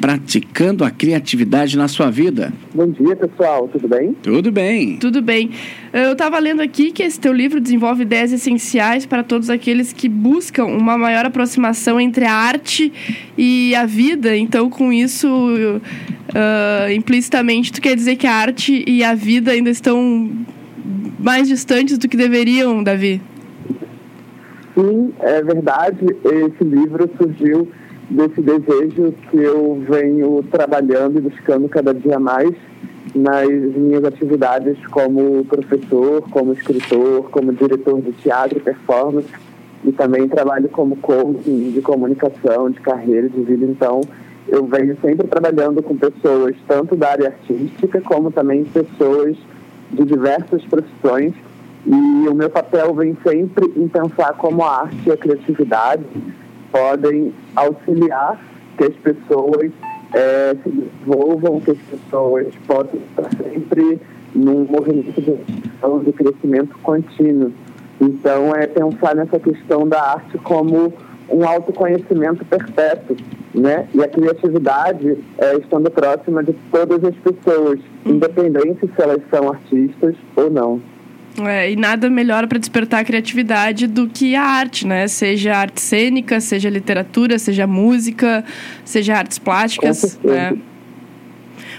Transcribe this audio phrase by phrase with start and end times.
[0.00, 2.52] praticando a criatividade na sua vida.
[2.74, 3.68] Bom dia, pessoal.
[3.68, 4.16] Tudo bem?
[4.22, 4.96] Tudo bem.
[4.96, 5.50] Tudo bem.
[5.92, 10.08] Eu estava lendo aqui que esse teu livro desenvolve ideias essenciais para todos aqueles que
[10.08, 12.92] buscam uma maior aproximação entre a arte
[13.36, 14.34] e a vida.
[14.34, 19.68] Então, com isso, uh, implicitamente, tu quer dizer que a arte e a vida ainda
[19.68, 20.30] estão
[21.18, 23.20] mais distantes do que deveriam, Davi?
[24.74, 26.06] Sim, é verdade.
[26.24, 27.68] Esse livro surgiu
[28.10, 32.50] desse desejo que eu venho trabalhando e buscando cada dia mais
[33.14, 39.28] nas minhas atividades como professor, como escritor, como diretor de teatro e performance
[39.84, 43.64] e também trabalho como coach de comunicação, de carreira, de vida.
[43.64, 44.00] Então,
[44.48, 49.36] eu venho sempre trabalhando com pessoas tanto da área artística como também pessoas
[49.90, 51.32] de diversas profissões
[51.86, 56.04] e o meu papel vem sempre em pensar como a arte e a criatividade
[56.70, 58.40] podem auxiliar
[58.76, 59.70] que as pessoas
[60.14, 64.00] é, se desenvolvam, que as pessoas possam estar sempre
[64.34, 67.52] num movimento de, de crescimento contínuo.
[68.00, 70.92] Então, é pensar nessa questão da arte como
[71.28, 73.16] um autoconhecimento perpétuo,
[73.54, 73.86] né?
[73.94, 80.16] E a criatividade é, estando próxima de todas as pessoas, independente se elas são artistas
[80.34, 80.80] ou não.
[81.38, 85.06] É, e nada melhor para despertar a criatividade do que a arte, né?
[85.06, 88.44] Seja arte cênica, seja literatura, seja música,
[88.84, 90.18] seja artes plásticas.
[90.22, 90.58] Né?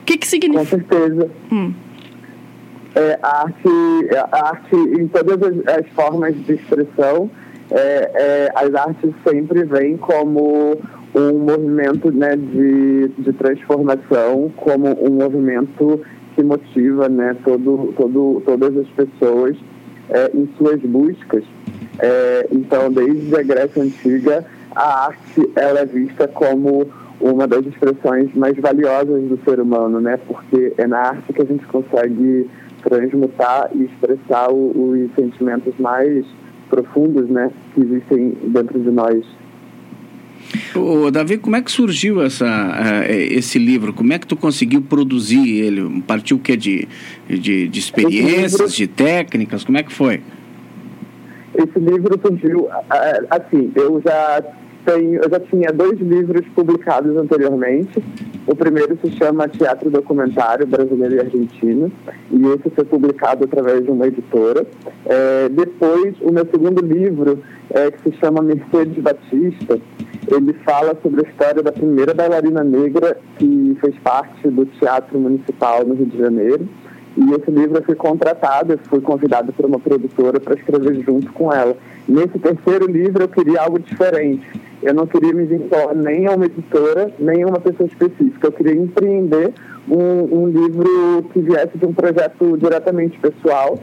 [0.00, 0.64] O que, que significa?
[0.64, 1.30] Com certeza.
[1.50, 1.72] Hum.
[2.94, 3.68] É, a, arte,
[4.32, 7.30] a arte, em todas as, as formas de expressão,
[7.70, 10.78] é, é, as artes sempre vêm como
[11.14, 16.00] um movimento né, de, de transformação, como um movimento
[16.38, 19.56] que motiva né, todo, todo, todas as pessoas
[20.08, 21.42] é, em suas buscas.
[21.98, 26.86] É, então, desde a Grécia Antiga, a arte ela é vista como
[27.20, 30.16] uma das expressões mais valiosas do ser humano, né?
[30.28, 32.48] Porque é na arte que a gente consegue
[32.84, 36.24] transmutar e expressar o, os sentimentos mais
[36.70, 37.50] profundos, né?
[37.74, 39.26] Que existem dentro de nós.
[40.74, 43.92] Ô, Davi, como é que surgiu essa, uh, esse livro?
[43.92, 46.02] Como é que tu conseguiu produzir ele?
[46.06, 46.56] Partiu o quê?
[46.56, 46.88] De,
[47.28, 49.64] de, de experiências, livro, de técnicas?
[49.64, 50.20] Como é que foi?
[51.54, 52.68] Esse livro surgiu,
[53.30, 54.42] assim, eu já
[54.84, 58.02] tenho, eu já tinha dois livros publicados anteriormente.
[58.46, 61.92] O primeiro se chama Teatro Documentário Brasileiro e Argentino,
[62.30, 64.66] e esse foi publicado através de uma editora.
[65.04, 69.78] É, depois, o meu segundo livro, é, que se chama Mercedes Batista,
[70.30, 75.84] ele fala sobre a história da primeira bailarina negra que fez parte do Teatro Municipal
[75.84, 76.68] no Rio de Janeiro.
[77.16, 81.32] E esse livro eu fui contratado, eu fui convidado por uma produtora para escrever junto
[81.32, 81.76] com ela.
[82.06, 84.48] Nesse terceiro livro eu queria algo diferente.
[84.82, 88.46] Eu não queria me vincular nem a uma editora, nem a uma pessoa específica.
[88.46, 89.52] Eu queria empreender
[89.88, 93.78] um, um livro que viesse de um projeto diretamente pessoal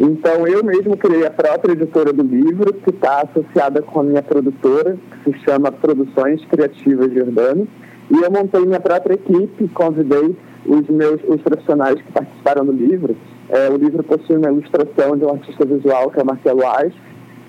[0.00, 4.22] então, eu mesmo criei a própria editora do livro, que está associada com a minha
[4.22, 7.66] produtora, que se chama Produções Criativas Jordano.
[8.10, 13.16] E eu montei minha própria equipe, convidei os meus os profissionais que participaram do livro.
[13.48, 16.92] É, o livro possui uma ilustração de um artista visual, que é Marcelo Ais,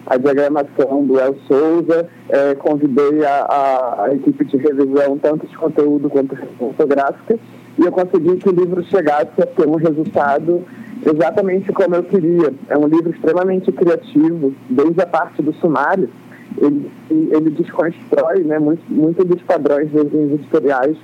[0.07, 5.55] a diagramação do El Souza, é, convidei a, a, a, equipe de revisão, tanto de
[5.55, 7.37] conteúdo quanto fotográfica,
[7.77, 10.65] e eu consegui que o livro chegasse a ter um resultado
[11.05, 12.53] exatamente como eu queria.
[12.67, 16.09] É um livro extremamente criativo, desde a parte do sumário.
[16.57, 20.97] Ele, ele desconstrói né, muito, muito dos padrões dos editoriais.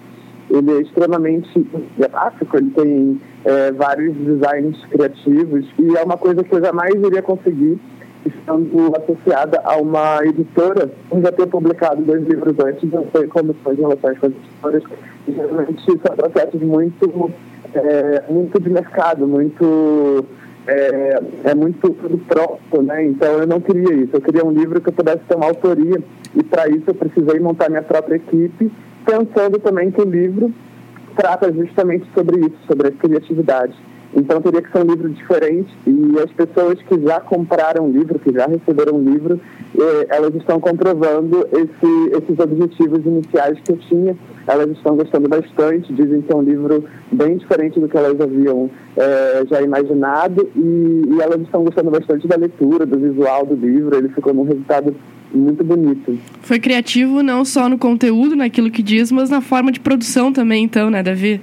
[0.49, 1.67] Ele é extremamente
[1.97, 7.21] gráfico, ele tem é, vários designs criativos e é uma coisa que eu jamais iria
[7.21, 7.79] conseguir
[8.25, 13.75] estando associada a uma editora, eu já ter publicado dois livros antes, eu sei comissões
[13.75, 14.83] de relações com as editoras,
[15.27, 17.31] e geralmente são processos muito
[17.75, 20.25] é, muito de mercado, muito
[20.67, 23.05] é, é, muito tudo próprio, né?
[23.05, 24.15] Então eu não queria isso.
[24.15, 26.01] Eu queria um livro que eu pudesse ter uma autoria
[26.35, 28.71] e para isso eu precisei montar minha própria equipe,
[29.05, 30.51] pensando também que o livro
[31.15, 33.75] trata justamente sobre isso, sobre a criatividade.
[34.13, 38.19] Então teria que ser um livro diferente e as pessoas que já compraram o livro,
[38.19, 39.39] que já receberam o livro,
[39.77, 44.15] eh, elas estão comprovando esse, esses objetivos iniciais que eu tinha.
[44.47, 48.69] Elas estão gostando bastante, dizem que é um livro bem diferente do que elas haviam
[48.95, 53.97] eh, já imaginado e, e elas estão gostando bastante da leitura, do visual do livro.
[53.97, 54.95] Ele ficou num resultado
[55.33, 56.17] muito bonito.
[56.41, 60.63] Foi criativo não só no conteúdo, naquilo que diz, mas na forma de produção também,
[60.63, 61.41] então, né, Davi?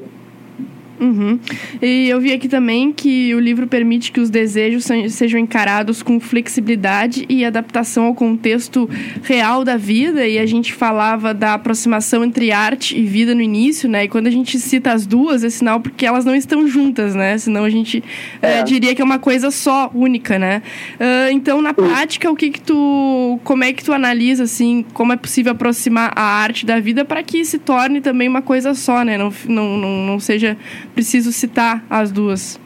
[1.01, 1.39] Uhum.
[1.81, 6.21] E eu vi aqui também que o livro permite que os desejos sejam encarados com
[6.21, 8.89] flexibilidade e adaptação ao contexto
[9.23, 10.27] real da vida.
[10.27, 14.05] E a gente falava da aproximação entre arte e vida no início, né?
[14.05, 17.39] E quando a gente cita as duas, é sinal porque elas não estão juntas, né?
[17.39, 18.05] Senão a gente
[18.43, 18.59] é.
[18.59, 20.63] É, diria que é uma coisa só, única, né?
[20.97, 23.41] Uh, então, na prática, o que que tu...
[23.43, 27.23] Como é que tu analisa, assim, como é possível aproximar a arte da vida para
[27.23, 29.17] que se torne também uma coisa só, né?
[29.17, 30.57] Não, não, não, não seja
[31.01, 32.61] preciso citar as duas.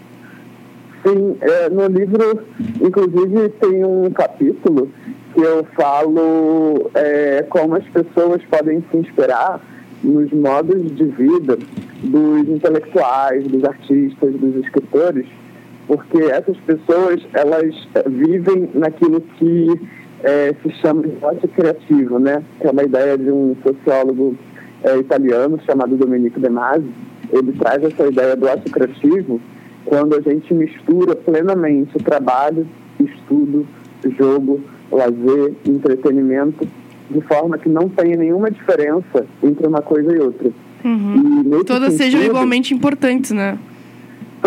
[1.07, 2.43] Sim, é, no livro,
[2.83, 4.91] inclusive, tem um capítulo
[5.33, 9.61] que eu falo é, como as pessoas podem se inspirar
[10.03, 11.57] nos modos de vida
[12.03, 15.27] dos intelectuais, dos artistas, dos escritores,
[15.87, 17.73] porque essas pessoas elas
[18.09, 19.81] vivem naquilo que
[20.25, 22.43] é, se chama de ócio criativo, né?
[22.61, 24.35] Que é uma ideia de um sociólogo
[24.83, 26.91] é, italiano chamado Domenico De Masi,
[27.33, 29.41] ele traz essa ideia do ato criativo
[29.85, 32.67] quando a gente mistura plenamente trabalho,
[32.99, 33.67] estudo,
[34.19, 34.61] jogo,
[34.91, 36.67] lazer, entretenimento,
[37.11, 40.51] de forma que não tenha nenhuma diferença entre uma coisa e outra.
[40.85, 41.43] Uhum.
[41.61, 43.59] E Todas sentido, sejam igualmente importantes, né?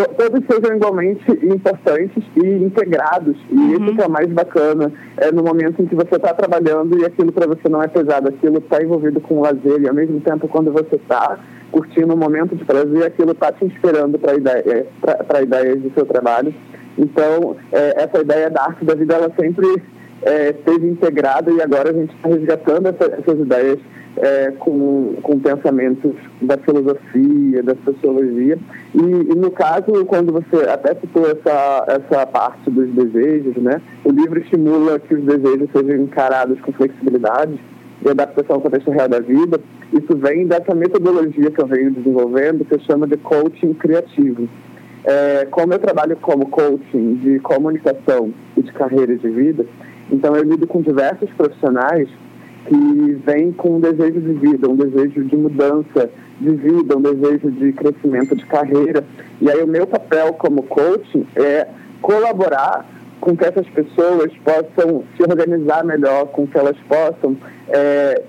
[0.05, 3.35] Todos sejam igualmente importantes e integrados.
[3.49, 3.73] E uhum.
[3.73, 4.91] isso que é mais bacana.
[5.17, 8.29] É no momento em que você está trabalhando e aquilo para você não é pesado,
[8.29, 11.39] aquilo está envolvido com lazer e ao mesmo tempo quando você está
[11.71, 16.05] curtindo um momento de prazer, aquilo está te inspirando para ideia, para ideias do seu
[16.05, 16.53] trabalho.
[16.97, 19.81] Então, é, essa ideia da arte da vida, ela sempre
[20.23, 23.79] é, esteve integrada e agora a gente está resgatando essa, essas ideias
[24.17, 28.57] é, com, com pensamentos da filosofia, da sociologia.
[28.93, 34.11] E, e, no caso, quando você até citou essa, essa parte dos desejos, né, o
[34.11, 37.59] livro estimula que os desejos sejam encarados com flexibilidade
[38.05, 39.59] e adaptação ao contexto real da vida.
[39.93, 44.47] Isso vem dessa metodologia que eu venho desenvolvendo, que eu chamo de coaching criativo.
[45.03, 49.65] É, como eu trabalho como coaching de comunicação e de carreira de vida,
[50.11, 52.07] então eu lido com diversos profissionais
[52.67, 56.09] que vêm com um desejo de vida, um desejo de mudança
[56.39, 59.03] de vida, um desejo de crescimento de carreira.
[59.39, 61.67] E aí o meu papel como coaching é
[62.01, 62.85] colaborar
[63.21, 67.35] com que essas pessoas possam se organizar melhor, com que elas possam
[67.69, 68.21] é,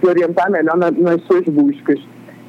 [0.00, 1.98] se orientar melhor na, nas suas buscas.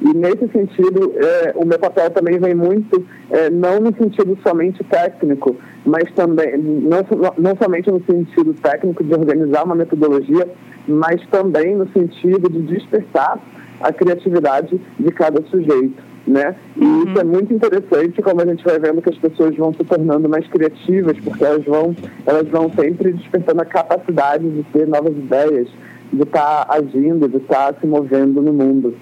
[0.00, 4.82] E nesse sentido, é, o meu papel também vem muito, é, não no sentido somente
[4.84, 7.04] técnico, mas também, não,
[7.36, 10.48] não somente no sentido técnico de organizar uma metodologia,
[10.88, 13.38] mas também no sentido de despertar
[13.80, 16.10] a criatividade de cada sujeito.
[16.26, 16.54] Né?
[16.76, 17.04] E uhum.
[17.04, 20.28] isso é muito interessante, como a gente vai vendo que as pessoas vão se tornando
[20.28, 25.68] mais criativas, porque elas vão, elas vão sempre despertando a capacidade de ter novas ideias,
[26.12, 28.94] de estar tá agindo, de estar tá se movendo no mundo.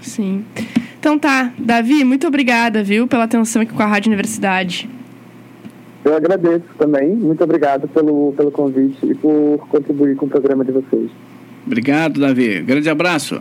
[0.00, 0.44] Sim.
[0.98, 4.88] Então tá, Davi, muito obrigada, viu, pela atenção aqui com a Rádio Universidade.
[6.04, 7.08] Eu agradeço também.
[7.08, 11.10] Muito obrigado pelo, pelo convite e por contribuir com o programa de vocês.
[11.66, 12.62] Obrigado, Davi.
[12.62, 13.40] Grande abraço.